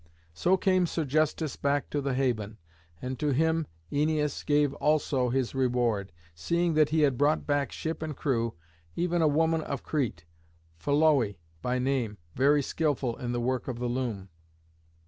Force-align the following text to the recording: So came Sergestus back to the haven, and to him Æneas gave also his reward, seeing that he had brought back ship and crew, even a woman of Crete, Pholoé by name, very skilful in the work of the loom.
So 0.33 0.57
came 0.57 0.87
Sergestus 0.87 1.57
back 1.57 1.91
to 1.91 2.01
the 2.01 2.15
haven, 2.15 2.57
and 3.03 3.19
to 3.19 3.29
him 3.33 3.67
Æneas 3.91 4.43
gave 4.43 4.73
also 4.73 5.29
his 5.29 5.53
reward, 5.53 6.11
seeing 6.33 6.73
that 6.73 6.89
he 6.89 7.01
had 7.01 7.19
brought 7.19 7.45
back 7.45 7.71
ship 7.71 8.01
and 8.01 8.15
crew, 8.17 8.55
even 8.95 9.21
a 9.21 9.27
woman 9.27 9.61
of 9.61 9.83
Crete, 9.83 10.25
Pholoé 10.79 11.35
by 11.61 11.77
name, 11.77 12.17
very 12.33 12.63
skilful 12.63 13.15
in 13.17 13.31
the 13.31 13.39
work 13.39 13.67
of 13.67 13.77
the 13.77 13.85
loom. 13.85 14.29